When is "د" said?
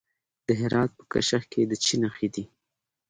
0.47-0.49, 1.69-1.71